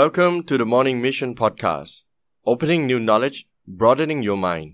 [0.00, 1.92] Welcome to the Morning Mission Podcast
[2.50, 3.38] Opening new knowledge
[3.80, 4.68] broadening your mind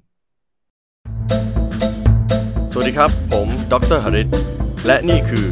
[2.73, 4.29] สวัสดีครับ ผมดรหริต
[4.87, 5.47] และนี่คือ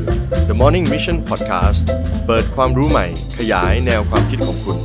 [0.48, 1.80] The Morning Mission Podcast
[2.26, 3.06] เปิดความรู้ใหม่
[3.38, 4.78] ขยายแนวความคิดของคุณ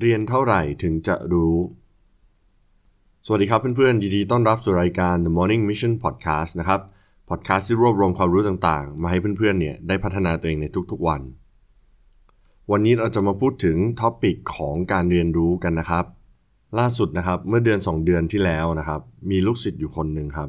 [0.00, 1.56] เรียนเท่าไหร่ถึงจะรู้
[3.26, 6.80] สวัสดีครับเพื่อนๆยินดีต้อนรับสู่รายการ The Morning Mission Podcast นะครับ
[7.30, 11.22] podcast ที่รวบรวมความรู้ต่างๆ มาให้เพื่อนๆเนี่ยได้พัฒนาตัวเองในทุกๆวัน
[12.72, 16.04] วันนี้เราจะมาพูดถึง topic ของการเรียนรู้กันนะครับ
[16.78, 20.48] ล่าสุดนะครับเมื่อเดือน 2 เดือนที่แล้วนะครับ มีลูกศิษย์อยู่คนหนึ่งครับ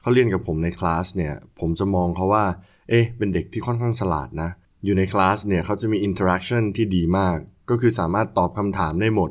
[0.00, 2.44] เขาเรียนกับผมในคลาสเนี่ยผมจะมองเขาว่า
[2.88, 4.50] เอ๊ะเป็นเด็กที่ค่อนข้างฉลาดนะ
[4.84, 7.36] อยู่ในคลาสเนี่ยเขาจะมี interaction ที่ดีมาก
[7.70, 9.30] ก็คือสามารถตอบคำถามได้หมด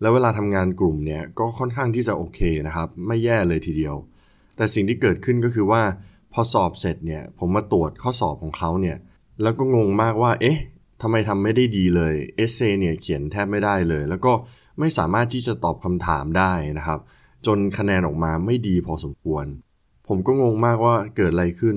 [0.00, 3.94] แล้วเวลาทำงานกลุ่มเนี่ยก็ค่อนข้างที่จะโอเคนะครับ ไม่แย่เลยทีเดียว
[4.56, 5.82] แต่สิ่งที่เกิดขึ้นก็คือว่า
[6.32, 8.96] พอสอบเสร็จเนี่ยผมมาตรวจข้อสอบของเขาเนี่ย
[9.42, 10.58] แล้วก็งงมากว่า เอ๊ะ
[11.02, 14.32] ทำไมทำไม่ได้ดีเลยเอเซเนี่ยเขียนแทบไม่ได้เลย แล้วก็
[14.78, 17.00] ไม่สามารถที่จะตอบคำถามได้นะครับ
[17.46, 19.46] จนคะแนนออกมาไม่ดีพอสมควร
[20.08, 21.76] ผมก็งงมากว่าเกิดอะไรขึ้น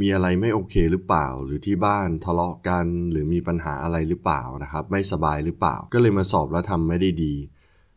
[0.00, 7.34] มีอะไรไม่โอเคหรือเปล่า หรือที่บ้านทะเลาะกัน หรือมีปัญหาอะไรหรือเปล่านะครับ ไม่สบายหรือเปล่า ก็เลยมาสอบแล้วทำไม่ได้ดี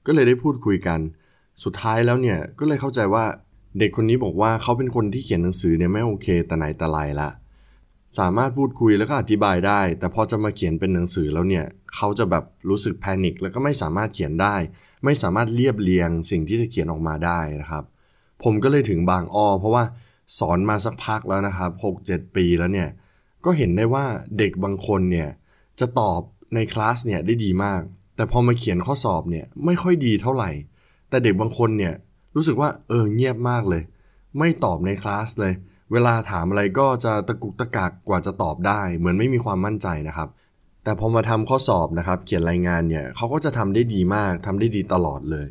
[0.05, 0.99] ก็เลยได้พูดคุยกัน
[1.63, 3.25] สุดท้ายแล้วเนี่ยก็เลยเข้าใจว่า
[3.79, 7.29] เด็กคนนี้บอกว่าเขาเป็นคนที่เขียนหนังสือเนี่ยไม่โอเคแต่ไหนแต่ไรละ
[8.17, 14.55] สามารถพูดคุยแล้วก็อธิบายได้ แต่พอจะมาเขียนเป็นหนังสือแล้วเนี่ยเขาจะแบบรู้สึกแพนิคแล้วก็ไม่สามารถเขียนได้
[15.05, 17.83] ไม่สามารถเรียบเรียงสิ่งที่จะเขียนออกมาได้นะครับ
[18.43, 19.83] ผมก็เลยถึงบางอ้อเพราะว่า
[20.39, 21.71] สอนมาสักพักแล้วนะครับ
[22.03, 22.89] 6-7 ปีแล้วเนี่ย
[23.45, 24.05] ก็เห็นได้ว่า
[24.37, 25.29] เด็กบางคนเนี่ย
[25.79, 26.21] จะตอบ
[26.55, 27.81] ในคลาสเนี่ยได้ดีมาก
[28.15, 30.51] แต่พอมาเขียนข้อสอบเนี่ยไม่ค่อยดีเท่าไหร่
[31.09, 31.93] แต่เด็กบางคนเนี่ย
[32.35, 33.81] รู้สึกว่าเออเงียบมากเลย
[34.39, 35.53] ไม่ตอบในคลาสเลย
[35.91, 40.29] เวลาถามอะไรก็จะตะกุกตะกักกว่าจะตอบได้ เหมือนไม่มีความมั่นใจนะครับ
[40.83, 45.47] แต่พอมาทำข้อสอบนะครับ เขียนรายงานเนี่ยเขาก็จะทำได้ดีมากทำได้ดีตลอดเลย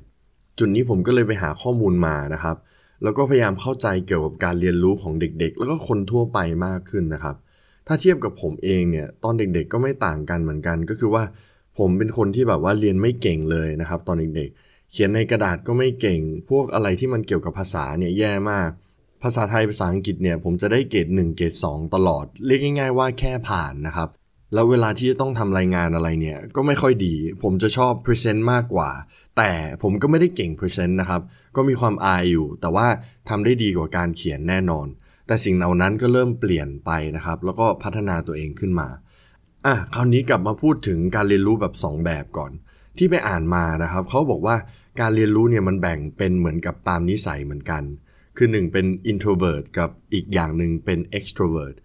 [0.58, 2.56] จุดนี้ผมก็เลยไปหาข้อมูลมานะครับ
[3.02, 7.36] แล้วก็พยายามเข้าใจเกี่ยวกับการเรียนรู้ของเด็กๆ แล้วก็คนทั่วไปมากขึ้นนะครับ
[7.86, 11.24] ถ้าเทียบกับผมเองเนี่ยตอนเด็กๆ ก็ไม่ต่างกันเหมือนกันก็คือว่า
[11.78, 18.70] ผมเป็นคนที่แบบว่าเรียนไม่เก่งเลยนะครับ ตอนเด็กๆ เขียนในกระดาษก็ไม่เก่ง พวกอะไรที่มันเกี่ยวกับภาษาเนี่ยแย่มาก
[19.24, 24.08] ภาษาไทยภาษาอังกฤษเนี่ยผมจะได้เกรด1เกรด2 ตลอด เรียกง่าย ๆ ว่าแค่ผ่านนะครับ
[24.54, 28.90] แล้วเวลาที่จะต้องทำรายงานอะไรเนี่ย ก็ไม่ค่อยดี ผมจะชอบ present มากกว่า
[29.36, 29.50] แต่
[29.82, 31.22] ผมก็ไม่ได้เก่ง present นะครับ
[31.56, 32.86] ก็มีความอายอยู่ แต่ว่า
[33.28, 34.86] ทำได้ดีกว่าการเขียนแน่นอน
[35.26, 38.88] แต่สิ่งเหล่านั้นก็เริ่มเปลี่ยนไปนะครับ แล้วก็พัฒนาตัวเองขึ้นมา
[39.66, 42.52] อะคราวนี้กลับมาพูดถึงการเรียนรู้แบบ 2 แบบก่อน
[42.98, 44.56] ที่ไปอ่านมานะครับเขาบอกว่า
[45.00, 47.82] การเรียนรู้เนี่ยมันแบ่งเป็นเหมือนกับตามนิสัยเหมือนกัน
[48.36, 51.76] คือหนึ่งเป็น introvert กับอีกอย่างหนึ่งเป็น extrovert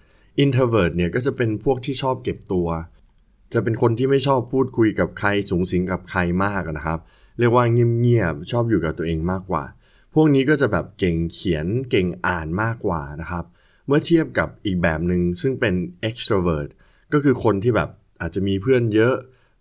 [0.44, 2.68] introvert เนี่ยก็จะเป็นพวกที่ชอบเก็บตัว
[3.54, 7.00] จะเป็นคนที่ไม่ชอบพูดคุยกับใครสูงสิงกับใครมากนะครับ
[7.40, 7.66] เรียกว่า
[8.00, 9.64] เงียบๆชอบอยู่กับตัวเองมากกว่า
[10.14, 13.46] พวกนี้ก็จะแบบเก่งเขียนเก่งอ่านมากกว่านะครับ
[13.88, 15.76] เมื่อเทียบกับอีกแบบหนึ่งซึ่งเป็น
[16.10, 16.70] extrovert
[17.14, 17.90] ก็คือคนที่แบบ
[18.22, 19.16] อาจจะมีเพื่อนเยอะ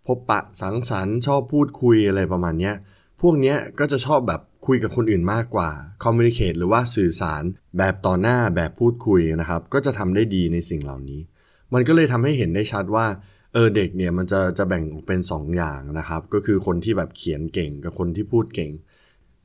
[0.06, 2.72] พบปะสังสรรค์ชอบพูดคุยอะไรประมาณนี้
[3.20, 5.70] พวกนี้ก็จะชอบแบบ คุยกับคนอื่นมากกว่า
[6.04, 7.42] communicate หรือว่าสื่อสาร
[7.78, 11.20] แบบต่อหน้าแบบพูดคุยนะครับ ก็จะทำได้ดีในสิ่งเหล่านี้
[11.74, 13.06] มันก็เลยทำให้เห็นได้ชัดว่า
[13.54, 18.72] เออเด็กเนี่ยมันจะจะแบ่งออกเป็น2อย่างนะครับ ก็คือคนที่แบบเขียนเก่งกับคนที่พูดเก่ง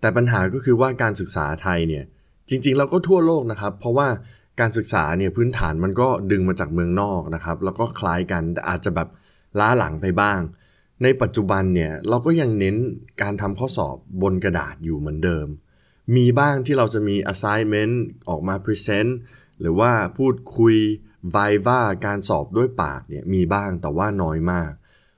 [0.01, 2.03] แต่ปัญหาก็คือว่าการศึกษาไทยเนี่ย
[2.49, 4.07] จริงๆเราก็ทั่วโลกนะครับ เพราะว่า
[4.59, 9.09] การศึกษาเนี่ยพื้นฐานมันก็ดึงมาจากเมืองนอกนะครับ แล้วก็คล้ายกันแต่อาจจะแบบ
[9.59, 10.39] ล้าหลังไปบ้าง
[11.03, 12.75] ในปัจจุบันเนี่ยเราก็ยังเน้น
[13.21, 15.47] การทำข้อสอบบนกระดาษอยู่เหมือนเดิม
[16.15, 17.95] มีบ้างที่เราจะมี assignment
[18.29, 19.11] ออกมา present
[19.59, 20.75] หรือว่าพูดคุย
[21.35, 24.71] viva การสอบด้วยปากเนี่ยมีบ้างแต่ว่าน้อยมาก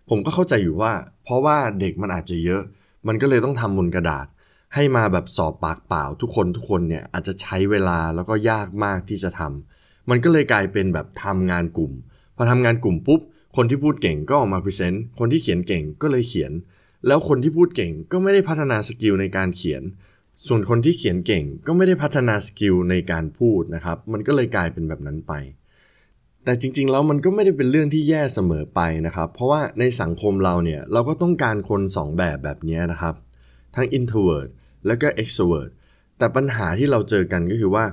[0.10, 2.62] ผมก็เข้าใจอยู่ว่า เพราะว่าเด็กมันอาจจะเยอะ
[3.08, 4.28] มันก็เลยต้องทำบนกระดาษ
[4.76, 11.92] ให้มาแบบสอบปากเปล่าทุกคนทุกคนเนี่ยอาจจะใช้เวลาแล้วก็ยากมากที่จะทำมันก็เลยกลายเป็นแบบทำงานกลุ่ม
[12.36, 13.22] พอทำงานกลุ่มปุ๊บ
[13.56, 16.52] คนที่พูดเก่งก็ออกมา present คนที่เขียนเก่งก็เลยเขียน
[17.08, 19.84] แล้วคนที่พูดเก่งก็ไม่ได้พัฒนา skill ในการเขียน
[20.48, 25.34] ส่วนคนที่เขียนเก่งก็ไม่ได้พัฒนาสกิลในการพูดนะครับ มันก็เลยกลายเป็นแบบนั้นไป
[26.44, 33.16] แต่จริงๆแล้วมันก็ไม่ได้เป็นเรื่องที่แย่เสมอไปนะครับ เพราะว่าในสังคมเราเนี่ยเราก็ต้องการคน 2 แบบแบบนี้นะครับ
[33.76, 34.50] ทั้ง introvert
[34.86, 35.70] แล้วก็ extrovert
[36.18, 37.86] แต่ปัญหาที่เราเจอกันก็คือว่า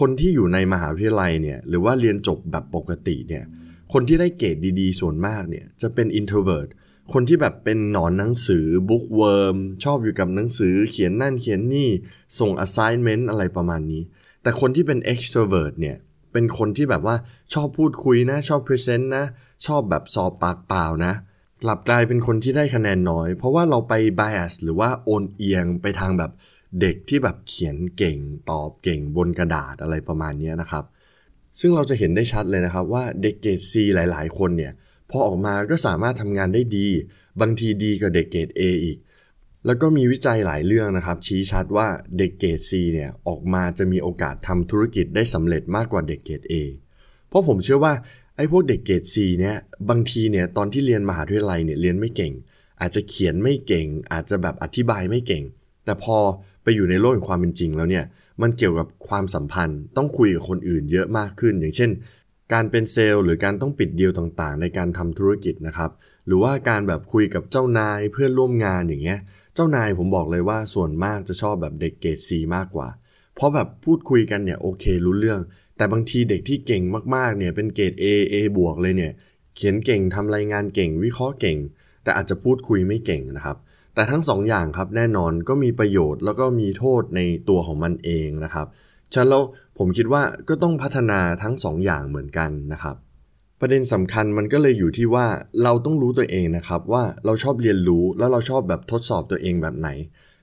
[0.00, 3.44] คนที่อยู่ในมหาวิทยาลัยเนี่ยหรือว่าเรียนจบแบบปกติเนี่ย
[3.92, 6.68] คนที่ได้เกรดดีๆ ส่วนมากเนี่ยจะเป็น introvert
[7.12, 11.88] คนที่แบบเป็นหนอนหนังสือ bookworm ชอบอยู่กับหนังสือเขียนนั่นเขียนนี่
[12.38, 14.02] ส่ง assignment อะไรประมาณนี้
[14.42, 15.96] แต่คนที่เป็น extrovert เนี่ย
[16.32, 17.16] เป็นคนที่แบบว่า
[17.54, 19.24] ชอบพูดคุยนะ ชอบพรีเซนต์นะ
[19.66, 21.12] ชอบแบบสอบปากเปล่านะ
[21.62, 26.30] กลับกลายเป็นคนที่ได้คะแนนน้อย เพราะว่าเราไป bias หรือว่าโอนเอียงไปทางแบบ
[26.80, 28.18] เด็กที่แบบเขียนเก่ง
[28.50, 30.84] ตอบเก่งบนกระดาษอะไรประมาณนี้นะครับ
[31.60, 34.72] ซึ่งเราจะเห็นได้ชัดเลยนะครับว่าเด็กเกรด C หลาย ๆ คนเนี่ย
[35.10, 36.88] พอออกมาก็สามารถทำงานได้ดี
[37.40, 38.98] บางทีดีกว่าเด็กเกรด A อีก
[39.66, 46.54] แล้วก็มีวิจัยหลายเรื่องนะครับ ชี้ชัดว่าเด็กเกรด C เนี่ยออกมาจะมีโอกาสทำธุรกิจได้สำเร็จมากกว่าเด็กเกรด A
[47.28, 47.94] เพราะผมเชื่อว่า
[48.36, 49.56] ไอ้พวกเด็กเกรด C เนี่ย
[49.90, 52.32] บางทีเนี่ยตอนที่เรียนมหาวิทยาลัยเนี่ยเรียนไม่เก่ง
[52.80, 55.44] อาจจะเขียนไม่เก่ง อาจจะแบบอธิบายไม่เก่ง
[55.84, 56.16] แต่พอ
[56.62, 58.04] ไปอยู่ในโลกแห่งความเป็นจริงแล้วเนี่ย
[58.42, 61.90] มันเกี่ยวกับความสัมพันธ์ ต้องคุยกับคนอื่นเยอะมากขึ้น อย่างเช่น
[62.52, 65.90] การเป็นเซลล์ หรือการต้องปิดเดีลต่างๆ ในการทำธุรกิจนะครับ
[66.26, 69.18] หรือว่าการแบบคุยกับเจ้านายเพื่อนร่วมงานอย่างเงี้ย
[69.54, 72.88] เจ้านายผมบอกเลยว่าส่วนมากจะชอบแบบเด็กเกรดซีมากกว่า
[73.34, 75.40] เพราะแบบพูดคุยกันเนี่ยโอเครู้เรื่อง
[75.76, 76.82] แต่บางทีเด็กที่เก่ง
[77.16, 79.12] มากๆเนี่ยเป็นเกรด A A บวกเลยเนี่ย
[79.56, 81.58] เขียนเก่งทำรายงานเก่ง วิเคราะห์เก่ง
[82.02, 83.56] แต่อาจจะพูดคุยไม่เก่งนะครับ
[83.94, 88.66] แต่ทั้งสองอย่างครับแน่นอนก็มีประโยชน์แล้วก็มีโทษในตัวของมันเองนะครับ
[89.12, 89.42] ฉะนั้นแล้ว
[89.78, 92.96] ผมคิดว่าก็ต้องพัฒนาทั้งสองอย่างเหมือนกันนะครับ
[93.60, 95.26] ประเด็นสำคัญมันก็เลยอยู่ที่ว่า
[95.62, 99.88] เราต้องรู้ตัวเองนะครับว่าเราชอบเรียนรู้แล้วเราชอบแบบทดสอบตัวเองแบบไหน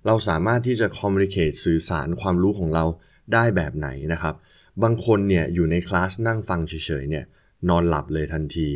[0.05, 2.85] เราสามารถที่จะ communicate สื่อสารความรู้ของเรา
[3.33, 4.35] ได้แบบไหนนะครับ
[4.83, 7.25] บางคนเนี่ยอยู่ในคลาสนั่งฟังเฉยๆเนี่ย
[7.69, 8.69] นอนหลับเลยทันที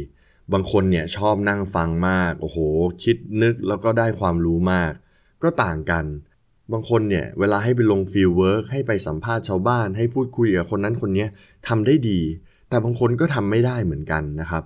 [0.53, 2.57] บางคนเนี่ยชอบนั่งฟังมาก โอ้โห
[3.03, 4.91] คิดนึกแล้วก็ได้ความรู้มาก
[5.43, 6.05] ก็ต่างกัน
[6.71, 11.25] บางคนเนี่ยเวลาให้ไปลง fieldwork ให้ไปสัมภาษณ์ชาวบ้าน ให้พูดคุยกับคนนั้นคนนี้
[11.67, 12.19] ทำได้ดี
[12.69, 14.63] แต่บางคนก็ทำไม่ได้เหมือนกันนะครับ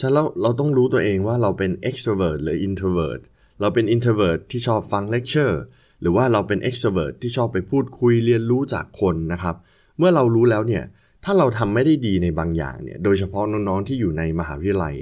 [0.00, 3.20] ฉะนั้นเราเราต้องรู้ตัวเองว่าเราเป็น extrovert หรือ introvert
[3.60, 5.60] เราเป็น introvert ที่ชอบฟังเลคเชอร์
[6.00, 9.56] หรือว่าเราเป็น extrovert ที่ชอบไปพูดคุยเรียนรู้จากคนนะครับ
[9.98, 10.84] เมื่อเรารู้แล้วเนี่ย
[11.24, 14.94] ถ้าเราทำไม่ได้ดีในบางอย่างเนี่ย โดยเฉพาะน้องๆที่อยู่ในมหาวิทยาลัย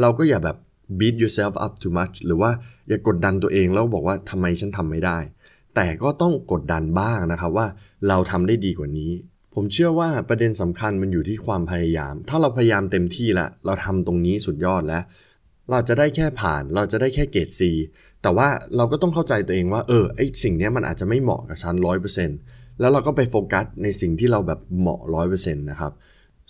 [0.00, 0.56] เราก็อย่าแบบ
[0.98, 2.50] beat yourself up too much หรือว่า
[2.88, 5.18] อย่ากดดันตัวเองแล้วบอกว่าทำไมฉันทำไม่ได้
[5.74, 7.66] แต่ก็ต้องกดดันบ้างนะครับว่า
[8.08, 9.12] เราทำได้ดีกว่านี้
[9.54, 15.02] ผมเชื่อว่าประเด็นสำคัญมันอยู่ที่ความพยายาม ถ้าเราพยายามเต็มที่ล้วเราทำตรงนี้สุดยอดแล้ว
[15.70, 17.60] เราจะได้แค่ผ่านเราจะได้แค่เกรด C
[18.22, 22.38] แต่ว่าเราก็ต้องเข้าใจตัวเองว่าเออไอสิ่งนี้มันอาจจะไม่เหมาะกับฉันร้อยเปอร์เซ็นต์
[22.80, 25.92] แล้วเราก็ไปโฟกัสในสิ่งที่เราแบบเหมาะร้อยเปอร์เซ็นต์นะครับ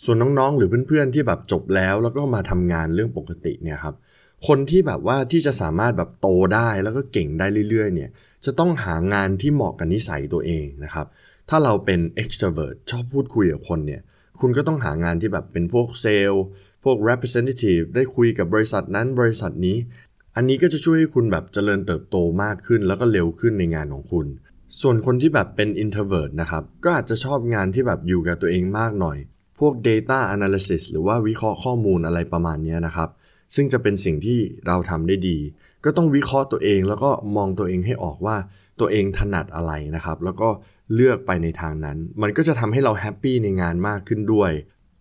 [0.05, 3.95] ส่วนน้องๆ หรือเพื่อนๆที่แบบจบแล้วแล้วก็มาทำงานเรื่องปกติเนี่ยครับ
[4.47, 8.11] คนที่แบบว่าที่จะสามารถแบบโตได้แล้วก็เก่งได้เรื่อยๆเนี่ย
[8.45, 11.07] จะต้องหางานที่เหมาะกับนิสัยตัวเองนะครับ
[11.49, 14.03] ถ้าเราเป็น extrovert ชอบพูดคุยกับคนเนี่ย
[14.41, 16.45] คุณก็ต้องหางานที่แบบเป็นพวกเซลล์
[16.85, 19.77] พวก representative ได้คุยกับบริษัทนั้นบริษัทนี้
[20.37, 24.27] อันนี้ก็จะช่วยให้คุณแบบเจริญเติบโตมากขึ้นแล้วก็เร็วขึ้นในงานของคุณ
[24.81, 29.19] ส่วนคนที่แบบเป็น introvert นะครับก็อาจจะชอบงานที่แบบอยู่กับตัวเองมากหน่อย
[29.67, 33.11] วก data analysis หรือว่าวิเคราะห์ข้อมูลอะไรประมาณนี้นะครับ
[33.55, 35.39] ซึ่งจะเป็นสิ่งที่เราทำได้ดี
[35.85, 38.37] ก็ต้องวิเคราะห์ตัวเองแล้วก็มองตัวเองให้ออกว่า
[38.81, 40.49] ตัวเองถนัดอะไรนะครับ แล้วก็
[40.95, 44.53] เลือกไปในทางนั้น มันก็จะทำให้เราแฮปปี้ในงานมากขึ้นด้วย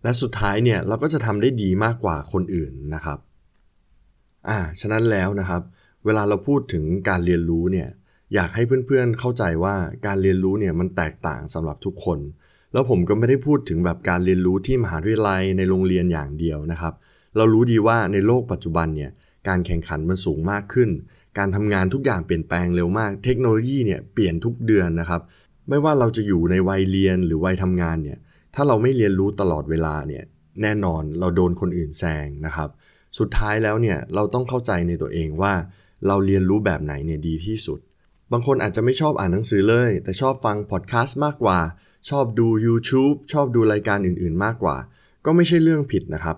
[0.02, 3.18] และสุดท้ายเนี่ยเราก็จะทำได้ดีมากกว่าคนอื่นนะครับ
[4.48, 5.62] อ่าฉะนั้นแล้วนะครับ
[6.04, 7.88] เวลาเราพูดถึงการเรียนรู้เนี่ย
[8.34, 9.74] อยากให้เพื่อนๆเข้าใจว่า
[10.06, 12.18] การเรียนรู้เนี่ยมันแตกต่างสำหรับทุกคน
[12.72, 16.94] แล้วผมก็ไม่ได้พูดถึงแบบการเรียนรู้ที่มหาวิทยาลัยในโรงเรียนอย่างเดียวนะครับ
[17.36, 19.10] เรารู้ดีว่าในโลกปัจจุบันเนี่ย
[19.48, 20.90] การแข่งขันมันสูงมากขึ้น
[21.38, 25.22] การทำงานทุกอย่างเปลี่ยนแปลงเร็วมาก เทคโนโลยีเนี่ยเปลี่ยนทุกเดือนนะครับ
[25.68, 28.18] ไม่ว่าเราจะอยู่ในวัยเรียนหรือวัยทำงานเนี่ย
[28.54, 30.24] ถ้าเราไม่เรียนรู้ตลอดเวลาเนี่ย
[30.62, 32.68] แน่นอนเราโดนคนอื่นแซงนะครับ
[33.18, 35.54] สุดท้ายแล้วเนี่ยเราต้องเข้าใจในตัวเองว่า
[36.06, 37.78] เราเรียนรู้แบบไหนเนี่ยดีที่สุด
[38.32, 41.58] บางคนอาจจะไม่ชอบอ่านหนังสือเลย แต่ชอบฟังพอดแคสต์มากกว่า
[42.10, 44.76] ชอบดู YouTube ชอบดูรายการอื่นๆ มากกว่า
[45.24, 46.36] ก็ไม่ใช่เรื่องผิดนะครับ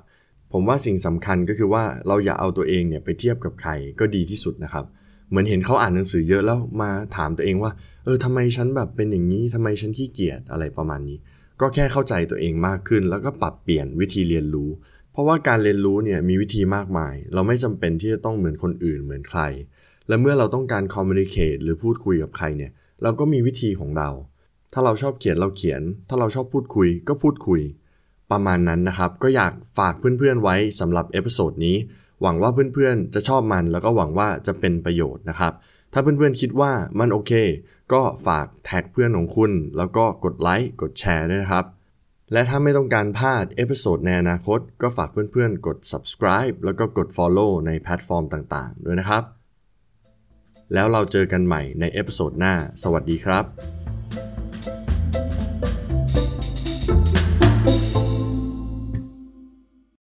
[0.53, 4.85] ผมว่าสิ่งสำคัญก็คือว่าเราอย่าเอาตัวเองเนี่ยไปเทียบกับใครก็ดีที่สุดนะครับ
[5.29, 7.73] เหมือนเห็นเขาอ่านหนังสือเยอะแล้วมาถามตัวเองว่า
[8.05, 11.19] เออทำไมฉันแบบเป็นอย่างนี้ทำไมฉันขี้เกียจอะไรประมาณนี้
[11.61, 14.71] ก็แค่เข้าใจตัวเองมากขึ้น แล้วก็ปรับเปลี่ยนวิธีเรียนรู้
[15.13, 19.41] เพราะว่าการเรียนรู้เนี่ยมีวิธีมากมาย เราไม่จำเป็นที่จะต้องเหมือนคนอื่นเหมือนใคร
[20.09, 22.71] และเมื่อเราต้องการ communicate หรือพูดคุยกับใครเนี่ย
[23.03, 24.09] เราก็มีวิธีของเรา
[24.75, 27.61] ถ้าเราชอบเขียนเราเขียน ถ้าเราชอบพูดคุยก็พูดคุย
[28.31, 31.77] ประมาณนั้นนะครับ ก็อยากฝากเพื่อนๆไว้สำหรับ episode นี้
[32.23, 35.53] หวังว่าเพื่อนๆจะชอบมันแล้วก็หวังว่าจะเป็นประโยชน์นะครับ
[35.93, 37.33] ถ้าเพื่อนๆคิดว่ามันโอเค
[37.93, 41.65] ก็ฝาก tag เพื่อนของคุณ แล้วก็กดไลค์กดแชร์ด้วยนะครับ
[42.33, 49.25] และถ้าไม่ต้องการพลาด episode ในอนาคต ก็ฝากเพื่อนๆ กด subscribe แล้วก็กด follow ในแพลตฟอร์มต่างๆ ด้วยนะครับ
[50.75, 53.84] แล้วเราเจอกันใหม่ใน episode หน้า สวัสดีครับ